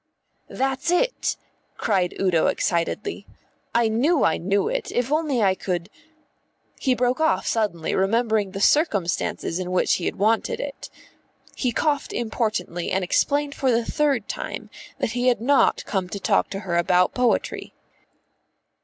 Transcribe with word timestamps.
"That's 0.49 0.89
it," 0.89 1.35
cried 1.77 2.15
Udo 2.19 2.47
excitedly. 2.47 3.27
"I 3.75 3.87
knew 3.87 4.23
I 4.23 4.37
knew 4.37 4.67
it, 4.67 4.91
if 4.91 5.11
only 5.11 5.43
I 5.43 5.53
could" 5.53 5.91
He 6.81 6.95
broke 6.95 7.19
off 7.19 7.45
suddenly, 7.45 7.93
remembering 7.93 8.49
the 8.49 8.61
circumstances 8.61 9.59
in 9.59 9.69
which 9.71 9.97
he 9.97 10.05
had 10.05 10.15
wanted 10.15 10.59
it. 10.59 10.89
He 11.55 11.71
coughed 11.71 12.13
importantly 12.13 12.89
and 12.89 13.03
explained 13.03 13.53
for 13.53 13.69
the 13.69 13.85
third 13.85 14.27
time 14.27 14.71
that 14.97 15.11
he 15.11 15.27
had 15.27 15.39
not 15.39 15.85
come 15.85 16.09
to 16.09 16.19
talk 16.19 16.49
to 16.49 16.61
her 16.61 16.77
about 16.77 17.13
poetry. 17.13 17.75